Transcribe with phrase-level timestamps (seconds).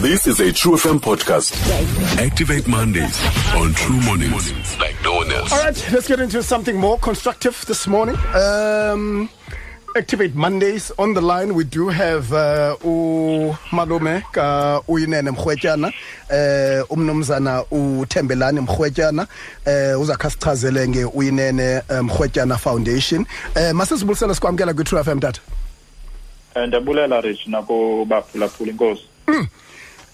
[0.00, 1.52] This is a True FM podcast.
[2.18, 3.16] Activate Mondays
[3.54, 4.78] on True Mornings.
[4.78, 5.52] Like no one else.
[5.52, 8.16] All right, let's get into something more constructive this morning.
[8.34, 9.28] Um,
[9.96, 11.54] Activate Mondays on the line.
[11.54, 15.92] We do have uh, umalume ka uyinene mrwetyana
[16.30, 19.26] eh umnumzana uthembelani mrwetyana
[19.66, 25.40] eh uzakha sichazele nge uyinene mrwetyana foundation eh masisibulisela sikwamkela kwi True FM tata
[26.54, 29.02] Eh, ndiyabulela rich nakubaphulaphula inkosi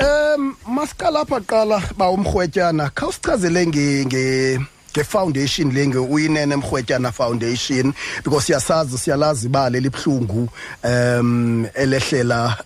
[0.00, 4.58] Um masiqala apha qala ba umkhwetyana khawusichazele nge nge
[4.94, 7.92] nge-foundation le nge-uyinene mrhwetyana foundation
[8.24, 10.48] because siyasazi siyalazi ibali elibhlungu
[10.84, 12.56] um elehlela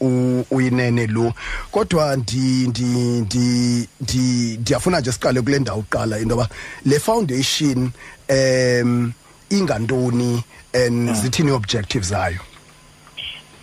[0.00, 1.32] uh, uyinene lo.
[1.70, 2.84] Kodwa ndi ndi
[3.20, 6.48] ndi ndi ndiyafuna nje siqale kule ndawo kuqala into yoba
[6.84, 7.90] le foundation
[8.28, 9.12] um
[9.50, 12.40] ingantoni and zithini objectives zayo?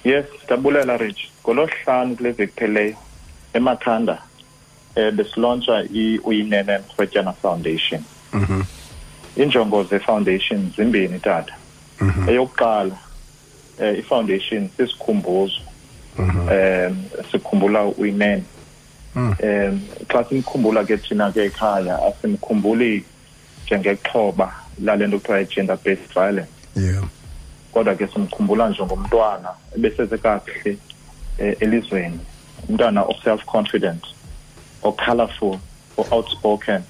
[0.04, 1.30] Yes ndiyabulela rich.
[1.44, 2.96] Ngolosihlanu kule veki pheleyo.
[3.54, 4.18] Emakhanda
[4.96, 8.04] um besilontsha i-uyinene mrhwetyana foundation.
[9.38, 11.54] Iinjongo ze-foundation zimbini tata.
[12.28, 12.98] Eyokuqala
[13.80, 15.62] um i-foundation sisikhumbuzo.
[16.18, 18.44] Um sikhumbula uyinene
[19.16, 23.04] um xa simkhumbula ke thina ke ekhaya asimkhumbuli
[23.66, 26.52] njengexhoba lale nto kuthiwa i-gender based violence.
[26.76, 27.04] Yeah.
[27.72, 30.78] Kodwa ke simkhumbula njengomntwana ebeseze kakuhle
[31.38, 32.20] eh, elizweni.
[32.68, 34.04] Umntwana o-self-confident
[34.84, 35.60] o-colorful
[35.98, 36.84] o-outspoken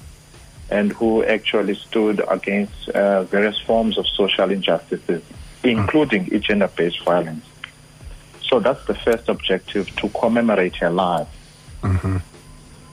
[0.70, 5.24] and who actually stood against uh, various forms of social injustices,
[5.64, 7.44] including gender-based violence.
[8.42, 11.28] So that's the first objective, to commemorate her life.
[11.82, 12.18] Mm-hmm.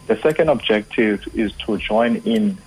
[0.06, 2.58] The second objective is to join in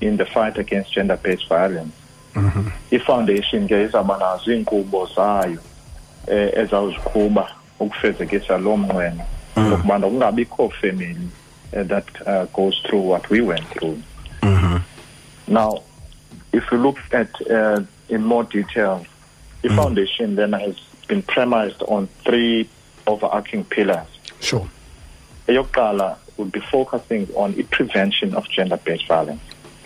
[0.00, 1.94] in the fight against gender-based violence.
[2.34, 2.68] Mm-hmm.
[2.90, 5.60] i-foundation ke izawuba nazo iinkqubo zayo
[6.26, 7.48] eh, ezawuziqhuba
[7.80, 9.24] ukufezekisa lo mnqweno
[9.56, 11.28] lokubana kungabikho family
[11.70, 14.00] that uh, goes through what we went through.
[14.42, 14.78] Uh-huh.
[15.48, 15.82] Now
[16.52, 19.04] if you look at uh, in more detail
[19.62, 19.82] the uh-huh.
[19.82, 20.76] foundation then has
[21.08, 22.68] been premised on three
[23.06, 24.06] overarching pillars.
[24.40, 24.68] Sure.
[25.48, 29.40] Eyokuqala would be focusing on the prevention of gender-based violence.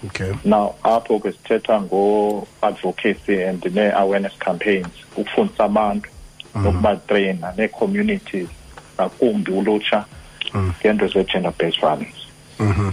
[0.07, 0.35] Okay.
[0.45, 6.09] Now apho ke sithetha ngo-advocacy and nee-awareness campaigns ukufundisa abantu
[6.55, 6.63] uh-huh.
[6.63, 8.49] nokubatreyina nee-communities
[9.01, 10.05] ngakumbi ulutsha
[10.55, 10.73] mm.
[10.81, 12.27] ngento ze-gender based violence.
[12.59, 12.91] Mm-hmm.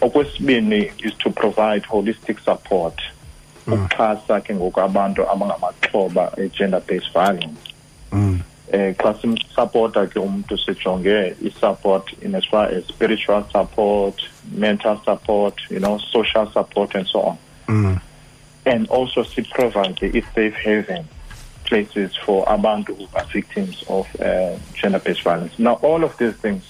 [0.00, 3.00] Okwesibini is to provide holistic support
[3.66, 3.72] mm.
[3.72, 7.74] ukuxhasa ke ngoku abantu abangamaxhoba e-gender based violence.
[8.12, 8.40] Mm.
[8.72, 14.16] Eh xa simsupporta ke umntu sijonge i-support in as far as spiritual support
[14.52, 17.38] mental support you know social support and so on.
[18.66, 21.04] And also to provide a safe haven
[21.64, 25.58] places for abantu who are victims of uh, gender-based violence.
[25.58, 26.62] Now, all of these things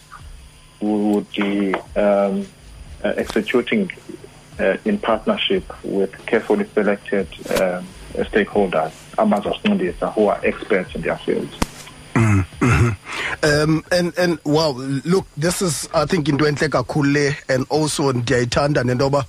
[0.81, 2.47] we would be um,
[3.03, 3.91] uh, executing
[4.59, 7.27] uh, in partnership with carefully selected
[7.61, 7.87] um,
[8.25, 11.55] stakeholders, abazosifundisa, who are experts in their fields.
[13.43, 14.71] um and and wow
[15.05, 19.25] look this is i think into enhle kakhulu and also ndiyayithanda nento yoba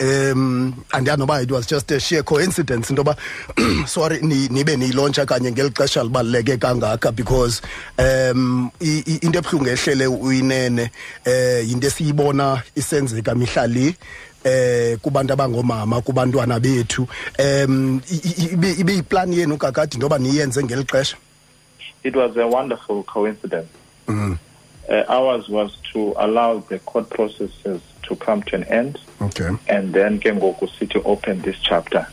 [0.00, 3.16] um andiyazi noba it was just a sheer coincidence into yoba
[3.88, 7.62] sorry ni- nibe niyilontsha kanye ngeli xesha libaluleke kangaka because
[7.98, 10.90] um into ebuhlungu ehlele uyinene
[11.24, 13.94] eh yinto esiyibona isenzeka mihla le
[14.44, 17.08] eh kubantu abangomama kubantwana bethu
[17.38, 18.00] um
[18.52, 21.16] ibe ibe yiplan yenu kakade into yoba niyenze ngeli xesha
[22.04, 23.68] It was a wonderful coincidence.
[24.08, 24.34] Uh,
[25.08, 29.00] ours was to allow the court processes to come to an end.
[29.26, 29.50] Okay.
[29.68, 32.06] And then ke ngoku sithi open this chapter.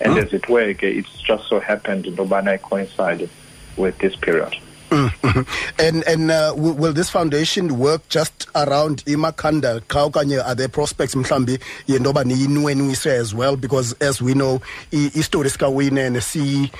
[0.00, 3.30] And as it were ke it's just so happened into I coincided
[3.76, 4.54] with this period.
[4.90, 9.80] And and uh, will, will this foundation work just around imakhanda?
[9.82, 13.56] Qha okanye are there prospects mhlambi yento yoba niyinwenwise as well?
[13.56, 14.60] Because as we know
[14.92, 16.70] i- istory sikawinene si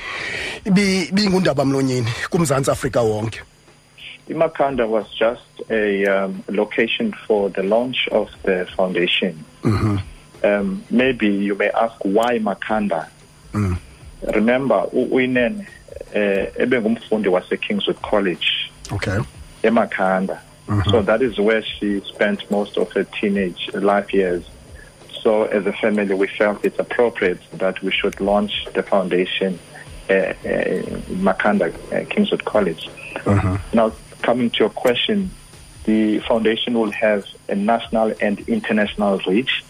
[0.65, 3.41] ibi- ibingundaba mlonyeni kumzantsi afrika wonke
[4.29, 9.45] imakhanda was just a um, location for the launch of the foundation.
[10.45, 13.09] Um, maybe you may ask why makhanda
[14.35, 15.67] remember u- uyinene
[16.15, 18.71] eh ebengumfundi wase kingswood college.
[18.93, 19.19] Okay.
[19.63, 20.39] Emakhanda
[20.91, 24.43] so that is where she spent most of her teenage life years.
[25.23, 29.59] So as a family we felt it's appropriate that we should launch the foundation
[30.11, 30.85] uh, uh, in
[31.27, 32.89] makhanda uh, kingswood college.
[33.73, 33.93] Now
[34.27, 35.31] coming to your question
[35.85, 39.65] the foundation will have a national and international reach.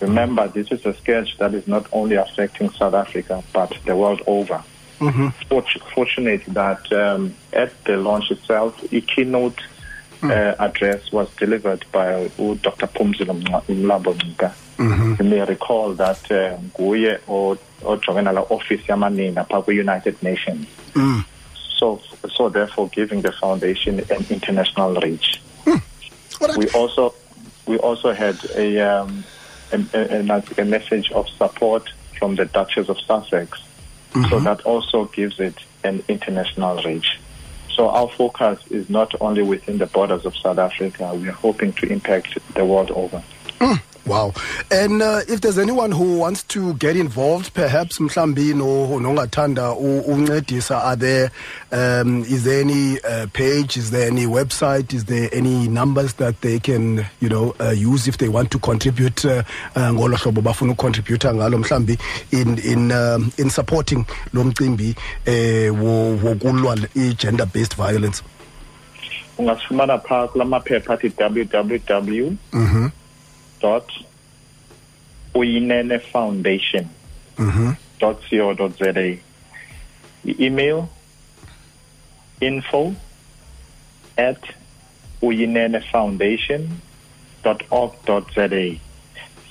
[0.00, 4.22] Remember this is a scourge that is not only affecting south africa but the world
[4.26, 4.62] over.
[5.50, 9.60] Fortu- fortunate that um, at the launch itself, a keynote
[10.22, 12.28] uh, address was delivered by uh,
[12.62, 12.86] Dr.
[12.94, 13.34] Phumzile
[13.68, 14.50] Mlambo Ngcuka.
[15.18, 20.66] You may recall that uh, nguye o- ojongena la office yamanina phaa kwi-United Nations.
[21.76, 22.00] So,
[22.32, 25.40] so therefore giving the foundation an international reach.
[25.64, 25.78] Hmm.
[26.40, 26.56] Right.
[26.56, 27.14] We also
[27.66, 29.24] we also had a, um,
[29.72, 33.58] a, a, a message of support from the Duchess of Sussex.
[34.12, 34.44] So mm-hmm.
[34.44, 37.18] that also gives it an international reach.
[37.74, 41.72] So our focus is not only within the borders of South Africa, we are hoping
[41.74, 43.22] to impact the world over.
[43.60, 43.74] Hmm.
[44.06, 44.34] Wow.
[44.70, 50.02] And uh, if there's anyone who wants to get involved, perhaps mhlambi no nongathanda u-
[50.12, 51.30] uncedisa are there
[51.72, 56.38] um, is there any uh, page is there any website is there any numbers that
[56.42, 59.42] they can you know uh, use if they want to contribute uh,
[59.74, 61.98] uh, ngolo hlobo bafuna ucontribute ngalo mhlambi
[62.30, 64.04] in in um, in supporting
[64.34, 64.94] lo mcimbi
[65.26, 68.22] eh wo- wokulwa i gender based violence
[69.38, 72.32] ungasifumana phaa kula maphepha athi www
[73.64, 73.88] dot
[75.34, 76.88] uyinene foundation
[78.00, 78.92] dot co dot za
[80.24, 80.84] i-email
[82.40, 82.94] info
[84.16, 84.42] at
[85.22, 86.68] uyinene foundation
[87.44, 88.48] dot org dot za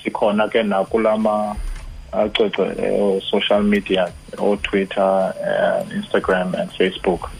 [0.02, 1.56] sikhona ke nakulama
[2.12, 7.30] acece uh, social media o-twitter uh, instagram and facebook.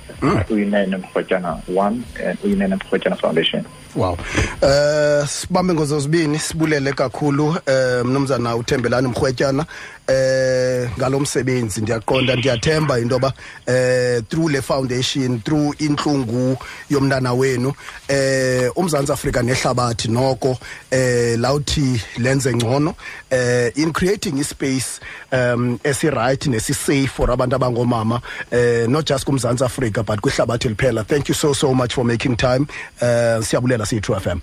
[0.50, 3.65] Uyinene mrwetyana one and uyinene mrwetyana foundation
[3.96, 4.17] Wow.
[4.62, 9.67] Eh sibambe ngozozibini sibulele kakhulu eh mnumzana uThembelani Mkhwetyana
[10.09, 13.33] eh ngalomsebenzi ndiyaqonda ndiyathemba indoba
[13.67, 16.56] eh through le foundation through inhlungu
[16.91, 17.73] yomntana wenu
[18.09, 20.59] eh umzantsi Afrika nehlabathi noko
[20.91, 22.95] eh lawuthi lenze ngcono
[23.31, 25.01] eh in creating a space
[25.33, 28.21] um esi right nesi safe for abantu abangomama
[28.51, 32.37] eh not just kumzantsi Afrika but kwihlabathi liphela thank you so so much for making
[32.37, 32.67] time.
[33.01, 34.41] Eh siyabulela siyi True FM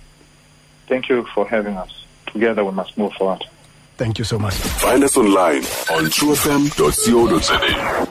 [0.90, 1.92] thank you for having us.
[2.34, 3.44] Together we must move forward.
[4.01, 5.63] Thank you so much Find us online
[5.95, 8.11] on truefm.co.za.